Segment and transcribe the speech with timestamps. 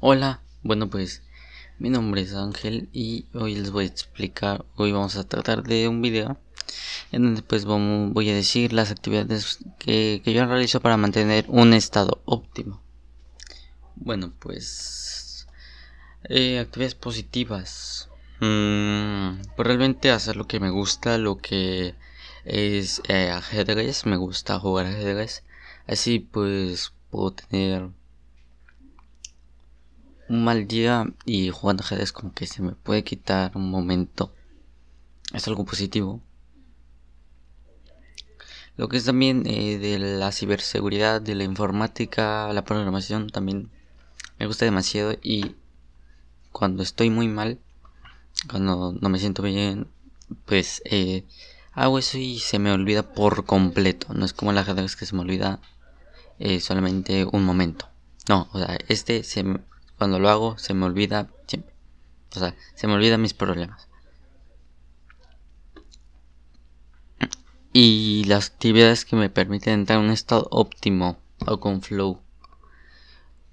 [0.00, 1.22] Hola, bueno pues
[1.78, 5.88] mi nombre es Ángel y hoy les voy a explicar, hoy vamos a tratar de
[5.88, 6.36] un video
[7.12, 12.20] en donde pues voy a decir las actividades que, yo realizo para mantener un estado
[12.26, 12.82] óptimo.
[13.94, 15.46] Bueno pues
[16.28, 18.10] eh, actividades positivas.
[18.40, 21.94] Mm, pues realmente hacer lo que me gusta, lo que
[22.44, 25.44] es eh, ajedrez, me gusta jugar ajedrez.
[25.86, 27.90] Así pues puedo tener
[30.28, 34.32] un mal día y jugando ajedrez como que se me puede quitar un momento.
[35.32, 36.20] Es algo positivo.
[38.76, 43.70] Lo que es también eh, de la ciberseguridad, de la informática, la programación también
[44.38, 45.54] me gusta demasiado y
[46.50, 47.60] cuando estoy muy mal,
[48.50, 49.86] cuando no me siento bien,
[50.44, 51.24] pues eh,
[51.72, 54.12] hago eso y se me olvida por completo.
[54.12, 55.60] No es como el ajedrez que se me olvida
[56.38, 57.88] eh, solamente un momento.
[58.28, 59.60] No, o sea, este se me,
[59.98, 61.74] cuando lo hago se me olvida siempre.
[62.34, 63.88] O sea, se me olvidan mis problemas.
[67.72, 72.20] Y las actividades que me permiten entrar en un estado óptimo o con flow.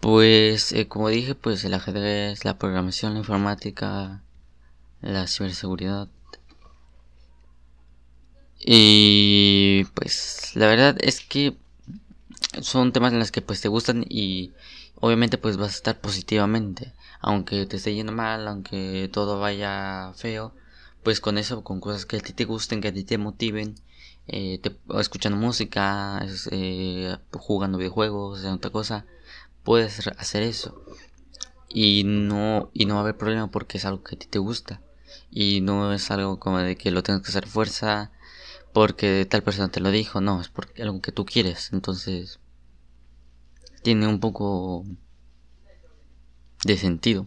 [0.00, 4.22] Pues, eh, como dije, pues el ajedrez, la programación, la informática,
[5.00, 6.08] la ciberseguridad.
[8.64, 11.56] Y pues la verdad es que
[12.60, 14.52] son temas en los que pues te gustan y
[14.96, 16.92] obviamente pues vas a estar positivamente.
[17.20, 20.54] Aunque te esté yendo mal, aunque todo vaya feo,
[21.02, 23.76] pues con eso, con cosas que a ti te gusten, que a ti te motiven,
[24.28, 24.60] eh,
[24.98, 29.06] escuchando música, eh, jugando videojuegos, haciendo otra cosa,
[29.64, 30.82] puedes hacer eso.
[31.68, 34.38] Y no, y no va a haber problema porque es algo que a ti te
[34.38, 34.82] gusta.
[35.30, 38.12] Y no es algo como de que lo tengas que hacer fuerza
[38.72, 41.72] porque tal persona te lo dijo, no, es porque algo que tú quieres.
[41.72, 42.40] Entonces,
[43.82, 44.84] tiene un poco
[46.64, 47.26] de sentido.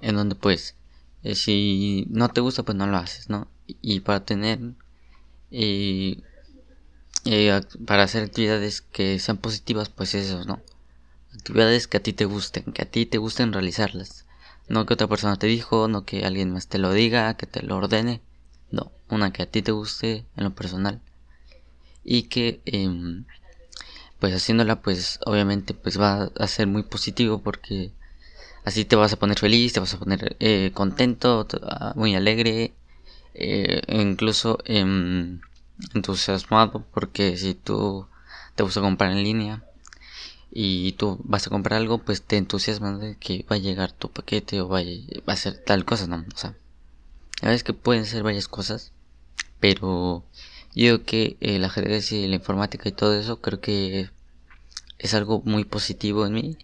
[0.00, 0.76] En donde pues,
[1.22, 3.48] eh, si no te gusta, pues no lo haces, ¿no?
[3.66, 4.60] Y, para tener,
[5.50, 6.22] eh,
[7.24, 10.62] eh, para hacer actividades que sean positivas, pues eso, ¿no?
[11.34, 14.26] Actividades que a ti te gusten, que a ti te gusten realizarlas.
[14.68, 17.62] No que otra persona te dijo, no que alguien más te lo diga, que te
[17.62, 18.20] lo ordene.
[18.70, 21.00] No, una que a ti te guste en lo personal.
[22.04, 23.24] Y que em,
[24.18, 27.92] pues haciéndola pues obviamente pues va a ser muy positivo porque
[28.64, 32.74] así te vas a poner feliz, te vas a poner eh, contento, ah, muy alegre,
[33.34, 35.40] eh, incluso em,
[35.94, 38.06] entusiasmado porque si tú
[38.54, 39.62] te gusta comprar en línea
[40.50, 44.10] y tú vas a comprar algo pues te entusiasmas de que va a llegar tu
[44.10, 44.80] paquete o va
[45.26, 46.24] a, ser tal cosa, ¿no?
[46.34, 46.54] O sea,
[47.42, 48.92] a veces que pueden ser varias cosas,
[49.60, 50.24] pero
[50.76, 54.10] yo creo que el ajedrez y la informática y todo eso creo que
[54.98, 56.58] es algo muy positivo en mí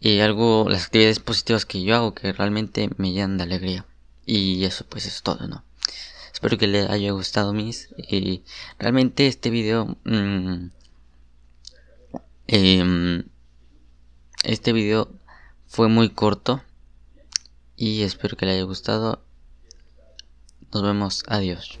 [0.00, 3.86] y algo las actividades positivas que yo hago que realmente me llenan de alegría.
[4.26, 5.64] Y eso pues es todo no
[6.38, 8.44] espero que les haya gustado mis y
[8.78, 10.70] realmente este video mm,
[12.46, 13.24] em,
[14.44, 15.10] este video
[15.66, 16.62] fue muy corto
[17.76, 19.22] y espero que le haya gustado.
[20.72, 21.24] Nos vemos.
[21.26, 21.78] Adiós